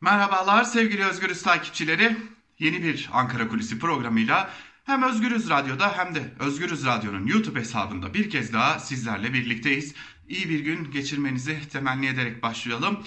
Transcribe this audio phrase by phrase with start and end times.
[0.00, 2.16] Merhabalar sevgili Özgürüz takipçileri.
[2.58, 4.50] Yeni bir Ankara Kulisi programıyla
[4.84, 9.94] hem Özgürüz Radyo'da hem de Özgürüz Radyo'nun YouTube hesabında bir kez daha sizlerle birlikteyiz.
[10.28, 12.98] İyi bir gün geçirmenizi temenni ederek başlayalım.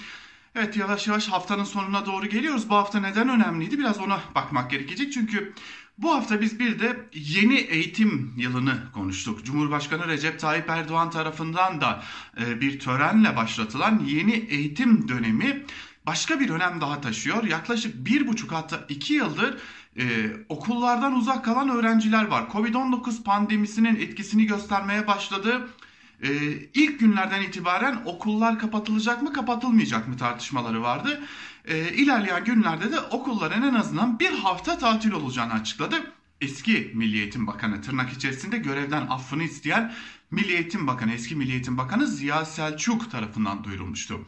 [0.56, 2.70] Evet yavaş yavaş haftanın sonuna doğru geliyoruz.
[2.70, 3.80] Bu hafta neden önemliydi?
[3.80, 5.14] Biraz ona bakmak gerekecek.
[5.14, 5.54] Çünkü
[5.98, 9.46] bu hafta biz bir de yeni eğitim yılını konuştuk.
[9.46, 12.04] Cumhurbaşkanı Recep Tayyip Erdoğan tarafından da
[12.42, 15.66] e, bir törenle başlatılan yeni eğitim dönemi
[16.06, 17.44] başka bir önem daha taşıyor.
[17.44, 19.58] Yaklaşık bir buçuk hatta iki yıldır
[19.98, 22.44] e, okullardan uzak kalan öğrenciler var.
[22.54, 25.70] Covid-19 pandemisinin etkisini göstermeye başladı.
[26.24, 26.30] E,
[26.74, 31.22] ilk günlerden itibaren okullar kapatılacak mı kapatılmayacak mı tartışmaları vardı.
[31.66, 35.96] E, ilerleyen günlerde de okulların en azından bir hafta tatil olacağını açıkladı.
[36.42, 39.94] Eski Milli Eğitim Bakanı tırnak içerisinde görevden affını isteyen
[40.32, 44.20] Milli Eğitim Bakanı, eski Milli Eğitim Bakanı Ziya Selçuk tarafından duyurulmuştu.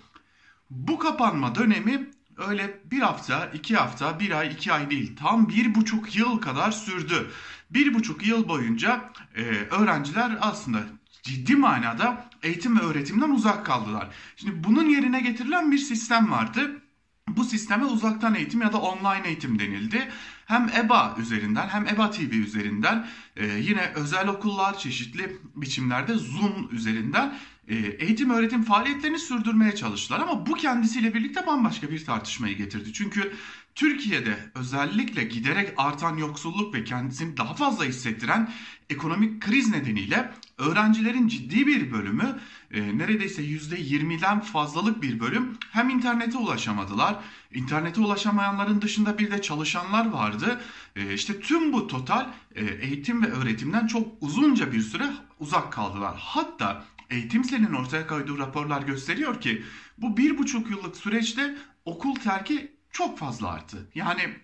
[0.75, 5.75] Bu kapanma dönemi öyle bir hafta, iki hafta, bir ay, iki ay değil tam bir
[5.75, 7.31] buçuk yıl kadar sürdü.
[7.69, 10.79] Bir buçuk yıl boyunca e, öğrenciler aslında
[11.23, 14.07] ciddi manada eğitim ve öğretimden uzak kaldılar.
[14.35, 16.81] Şimdi bunun yerine getirilen bir sistem vardı.
[17.27, 20.11] Bu sisteme uzaktan eğitim ya da online eğitim denildi.
[20.45, 27.33] Hem EBA üzerinden hem EBA TV üzerinden e, yine özel okullar çeşitli biçimlerde Zoom üzerinden
[27.67, 30.19] e, eğitim öğretim faaliyetlerini sürdürmeye çalıştılar.
[30.19, 32.93] Ama bu kendisiyle birlikte bambaşka bir tartışmayı getirdi.
[32.93, 33.33] Çünkü
[33.75, 38.51] Türkiye'de özellikle giderek artan yoksulluk ve kendisini daha fazla hissettiren
[38.89, 42.39] ekonomik kriz nedeniyle öğrencilerin ciddi bir bölümü
[42.71, 47.15] e, neredeyse %20'den fazlalık bir bölüm hem internete ulaşamadılar.
[47.53, 50.61] İnternete ulaşamayanların dışında bir de çalışanlar vardı.
[50.95, 56.15] E, işte tüm bu total e, eğitim ve öğretimden çok uzunca bir süre uzak kaldılar.
[56.19, 59.63] Hatta Eğitim Sen'in ortaya koyduğu raporlar gösteriyor ki
[59.97, 63.89] bu bir buçuk yıllık süreçte okul terki çok fazla arttı.
[63.95, 64.37] Yani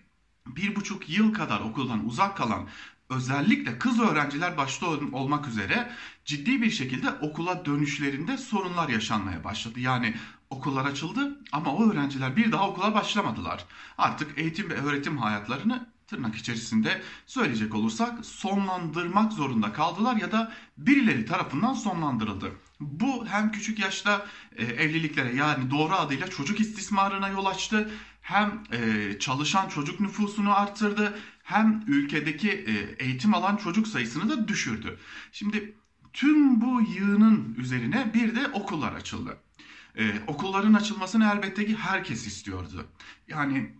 [0.46, 2.68] bir buçuk yıl kadar okuldan uzak kalan
[3.10, 5.92] özellikle kız öğrenciler başta olmak üzere
[6.24, 9.80] ciddi bir şekilde okula dönüşlerinde sorunlar yaşanmaya başladı.
[9.80, 10.14] Yani
[10.50, 13.64] okullar açıldı ama o öğrenciler bir daha okula başlamadılar.
[13.98, 21.26] Artık eğitim ve öğretim hayatlarını tırnak içerisinde söyleyecek olursak sonlandırmak zorunda kaldılar ya da birileri
[21.26, 22.52] tarafından sonlandırıldı.
[22.80, 27.90] Bu hem küçük yaşta e, evliliklere yani doğru adıyla çocuk istismarına yol açtı.
[28.30, 34.98] Hem e, çalışan çocuk nüfusunu arttırdı hem ülkedeki e, eğitim alan çocuk sayısını da düşürdü.
[35.32, 35.74] Şimdi
[36.12, 39.36] tüm bu yığının üzerine bir de okullar açıldı.
[39.98, 42.86] Ee, okulların açılmasını elbette ki herkes istiyordu.
[43.28, 43.74] Yani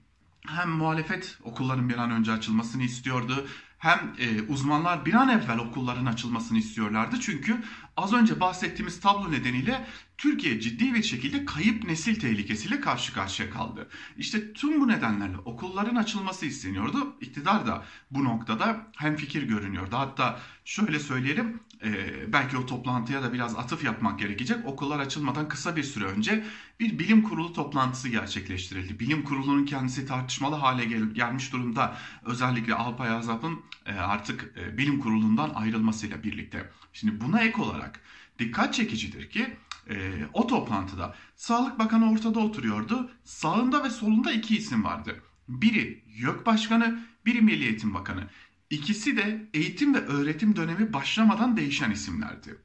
[0.47, 3.47] hem muhalefet okulların bir an önce açılmasını istiyordu
[3.79, 7.21] hem e, uzmanlar bir an evvel okulların açılmasını istiyorlardı.
[7.21, 7.63] Çünkü
[8.03, 9.87] az önce bahsettiğimiz tablo nedeniyle
[10.19, 13.89] Türkiye ciddi bir şekilde kayıp nesil tehlikesiyle karşı karşıya kaldı.
[14.17, 17.17] İşte tüm bu nedenlerle okulların açılması isteniyordu.
[17.21, 19.97] İktidar da bu noktada hem fikir görünüyordu.
[19.97, 24.67] Hatta şöyle söyleyelim e, belki o toplantıya da biraz atıf yapmak gerekecek.
[24.67, 26.45] Okullar açılmadan kısa bir süre önce
[26.81, 29.01] bir bilim kurulu toplantısı gerçekleştirildi.
[29.01, 31.97] Bilim kurulunun kendisi tartışmalı hale gel gelmiş durumda.
[32.25, 36.71] Özellikle Alpay Azap'ın e, artık e, bilim kurulundan ayrılmasıyla birlikte.
[36.93, 38.01] Şimdi buna ek olarak
[38.39, 39.57] dikkat çekicidir ki
[39.91, 43.11] e, o toplantıda Sağlık Bakanı ortada oturuyordu.
[43.25, 45.23] Sağında ve solunda iki isim vardı.
[45.49, 48.29] Biri YÖK Başkanı, biri Milli Eğitim Bakanı.
[48.71, 52.57] İkisi de eğitim ve öğretim dönemi başlamadan değişen isimlerdi.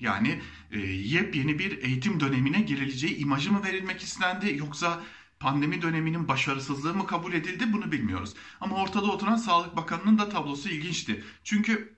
[0.00, 5.02] Yani e, yepyeni bir eğitim dönemine girileceği imajı mı verilmek istendi yoksa
[5.40, 8.34] pandemi döneminin başarısızlığı mı kabul edildi bunu bilmiyoruz.
[8.60, 11.24] Ama ortada oturan Sağlık Bakanı'nın da tablosu ilginçti.
[11.44, 11.94] Çünkü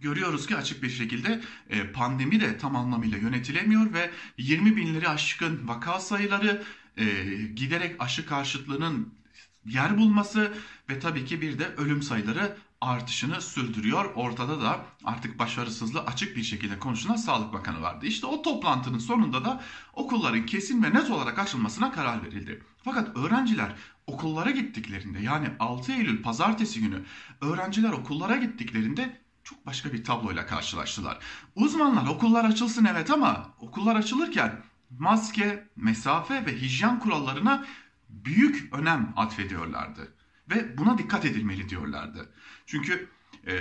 [0.00, 5.68] görüyoruz ki açık bir şekilde e, pandemi de tam anlamıyla yönetilemiyor ve 20 binleri aşkın
[5.68, 6.62] vaka sayıları
[6.96, 7.04] e,
[7.54, 9.14] giderek aşı karşıtlığının
[9.66, 10.54] yer bulması
[10.90, 14.12] ve tabii ki bir de ölüm sayıları artışını sürdürüyor.
[14.14, 18.06] Ortada da artık başarısızlığı açık bir şekilde konuşulan Sağlık Bakanı vardı.
[18.06, 19.62] İşte o toplantının sonunda da
[19.94, 22.62] okulların kesin ve net olarak açılmasına karar verildi.
[22.84, 23.74] Fakat öğrenciler
[24.06, 27.02] okullara gittiklerinde yani 6 Eylül pazartesi günü
[27.40, 31.18] öğrenciler okullara gittiklerinde çok başka bir tabloyla karşılaştılar.
[31.54, 34.62] Uzmanlar okullar açılsın evet ama okullar açılırken
[34.98, 37.64] maske, mesafe ve hijyen kurallarına
[38.08, 40.14] büyük önem atfediyorlardı.
[40.50, 42.32] Ve buna dikkat edilmeli diyorlardı.
[42.66, 43.08] Çünkü
[43.46, 43.52] ee,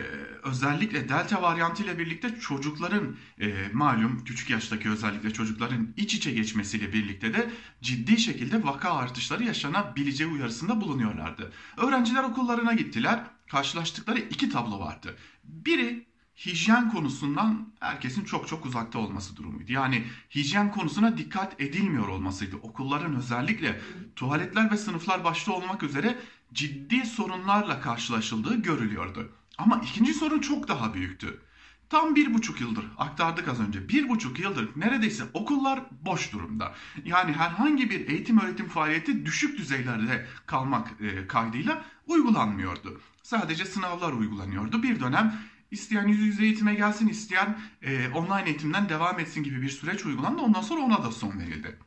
[0.44, 6.94] özellikle delta varyantı ile birlikte çocukların e, malum küçük yaştaki özellikle çocukların iç içe geçmesiyle
[6.94, 7.50] birlikte de
[7.82, 11.52] ciddi şekilde vaka artışları yaşanabileceği uyarısında bulunuyorlardı.
[11.78, 13.24] Öğrenciler okullarına gittiler.
[13.52, 15.18] Karşılaştıkları iki tablo vardı.
[15.44, 16.06] Biri
[16.46, 19.72] hijyen konusundan herkesin çok çok uzakta olması durumuydu.
[19.72, 20.04] Yani
[20.36, 22.56] hijyen konusuna dikkat edilmiyor olmasıydı.
[22.56, 23.82] Okulların özellikle
[24.16, 26.18] tuvaletler ve sınıflar başta olmak üzere
[26.54, 29.32] ciddi sorunlarla karşılaşıldığı görülüyordu.
[29.58, 31.42] Ama ikinci sorun çok daha büyüktü.
[31.90, 33.90] Tam bir buçuk yıldır aktardık az önce.
[33.90, 36.74] Bir buçuk yıldır neredeyse okullar boş durumda.
[37.06, 43.02] Yani herhangi bir eğitim öğretim faaliyeti düşük düzeylerde kalmak e, kaydıyla uygulanmıyordu.
[43.24, 44.84] Sadece sınavlar uygulanıyordu.
[44.84, 45.36] Bir dönem
[45.72, 50.42] isteyen yüz yüze eğitime gelsin, isteyen e, online eğitimden devam etsin gibi bir süreç uygulandı.
[50.42, 51.78] Ondan sonra ona da son verildi.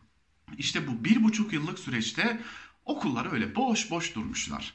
[0.58, 2.40] İşte bu bir buçuk yıllık süreçte
[2.84, 4.75] okullar öyle boş boş durmuşlar.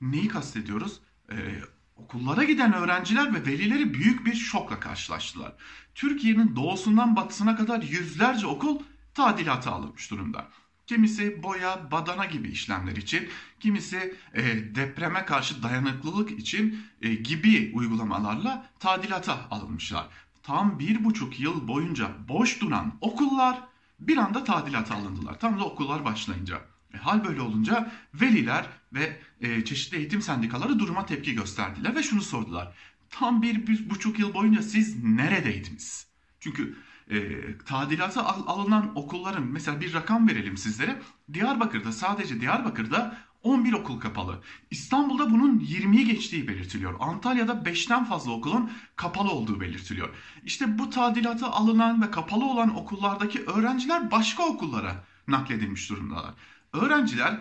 [0.00, 1.00] Neyi kastediyoruz?
[1.32, 1.60] Ee,
[1.96, 5.54] okullara giden öğrenciler ve velileri büyük bir şokla karşılaştılar.
[5.94, 8.78] Türkiye'nin doğusundan batısına kadar yüzlerce okul
[9.14, 10.48] tadilata alınmış durumda.
[10.88, 13.28] Kimisi boya, badana gibi işlemler için,
[13.60, 20.06] kimisi e, depreme karşı dayanıklılık için e, gibi uygulamalarla tadilata alınmışlar.
[20.42, 23.60] Tam bir buçuk yıl boyunca boş duran okullar
[24.00, 25.40] bir anda tadilata alındılar.
[25.40, 26.60] Tam da okullar başlayınca.
[26.94, 32.22] E, hal böyle olunca veliler ve e, çeşitli eğitim sendikaları duruma tepki gösterdiler ve şunu
[32.22, 32.74] sordular.
[33.10, 36.06] Tam bir, buçuk yıl boyunca siz neredeydiniz?
[36.40, 36.76] Çünkü
[37.10, 37.18] e,
[37.58, 41.02] tadilata al, alınan okulların mesela bir rakam verelim sizlere.
[41.32, 44.42] Diyarbakır'da sadece Diyarbakır'da 11 okul kapalı.
[44.70, 46.94] İstanbul'da bunun 20'yi geçtiği belirtiliyor.
[47.00, 50.08] Antalya'da 5'ten fazla okulun kapalı olduğu belirtiliyor.
[50.44, 56.34] İşte bu tadilata alınan ve kapalı olan okullardaki öğrenciler başka okullara nakledilmiş durumdalar.
[56.72, 57.40] Öğrenciler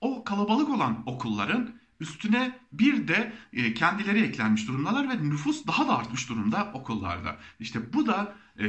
[0.00, 1.70] o kalabalık olan okulların
[2.00, 7.36] üstüne bir de e, kendileri eklenmiş durumdalar ve nüfus daha da artmış durumda okullarda.
[7.60, 8.66] İşte bu da e,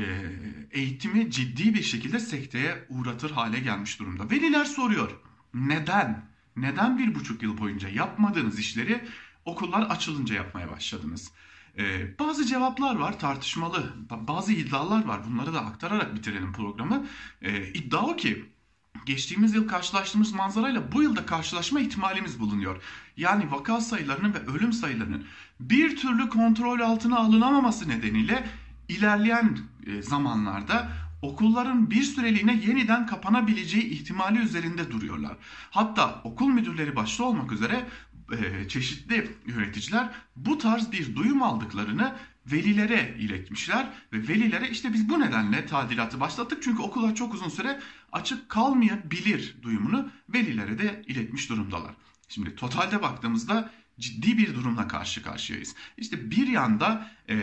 [0.71, 4.29] eğitimi ciddi bir şekilde sekteye uğratır hale gelmiş durumda.
[4.29, 5.11] Veliler soruyor
[5.53, 6.25] neden?
[6.55, 9.07] Neden bir buçuk yıl boyunca yapmadığınız işleri
[9.45, 11.31] okullar açılınca yapmaya başladınız?
[11.77, 15.21] Ee, bazı cevaplar var tartışmalı, bazı iddialar var.
[15.29, 17.05] Bunları da aktararak bitirelim programı.
[17.41, 18.45] Ee, iddia o ki
[19.07, 22.81] geçtiğimiz yıl karşılaştığımız manzarayla bu yılda karşılaşma ihtimalimiz bulunuyor.
[23.17, 25.25] Yani vaka sayılarının ve ölüm sayılarının
[25.59, 28.47] bir türlü kontrol altına alınamaması nedeniyle
[28.89, 30.89] ilerleyen e, zamanlarda
[31.21, 35.37] okulların bir süreliğine yeniden kapanabileceği ihtimali üzerinde duruyorlar.
[35.71, 37.87] Hatta okul müdürleri başta olmak üzere
[38.31, 42.15] e, çeşitli yöneticiler bu tarz bir duyum aldıklarını
[42.51, 47.79] velilere iletmişler ve velilere işte biz bu nedenle tadilatı başlattık çünkü okullar çok uzun süre
[48.11, 51.93] açık kalmayabilir duyumunu velilere de iletmiş durumdalar.
[52.29, 55.75] Şimdi totalde baktığımızda ciddi bir durumla karşı karşıyayız.
[55.97, 57.37] İşte bir yanda e,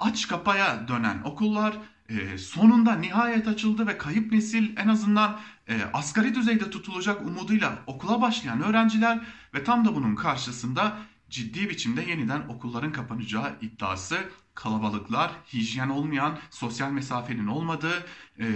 [0.00, 1.74] aç kapaya dönen okullar
[2.08, 8.20] e, sonunda nihayet açıldı ve kayıp nesil en azından e, asgari düzeyde tutulacak umuduyla okula
[8.20, 9.20] başlayan öğrenciler
[9.54, 10.98] ve tam da bunun karşısında
[11.30, 18.06] ciddi biçimde yeniden okulların kapanacağı iddiası kalabalıklar, hijyen olmayan, sosyal mesafenin olmadığı
[18.38, 18.46] e,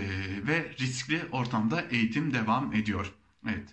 [0.47, 3.13] ve riskli ortamda eğitim devam ediyor.
[3.49, 3.69] Evet,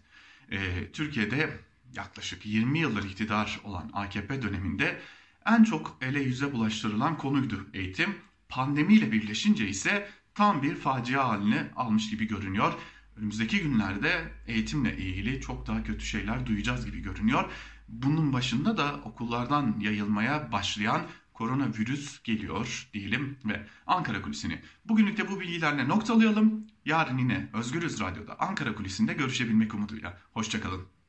[0.52, 1.50] e, Türkiye'de
[1.96, 5.02] yaklaşık 20 yıldır iktidar olan AKP döneminde
[5.46, 8.16] en çok ele yüze bulaştırılan konuydu eğitim.
[8.50, 12.74] Pandemiyle birleşince ise tam bir facia halini almış gibi görünüyor.
[13.20, 17.52] Önümüzdeki günlerde eğitimle ilgili çok daha kötü şeyler duyacağız gibi görünüyor.
[17.88, 21.02] Bunun başında da okullardan yayılmaya başlayan
[21.34, 26.68] koronavirüs geliyor diyelim ve Ankara Kulisi'ni bugünlük de bu bilgilerle noktalayalım.
[26.86, 30.18] Yarın yine Özgürüz Radyo'da Ankara Kulisi'nde görüşebilmek umuduyla.
[30.34, 30.99] Hoşçakalın.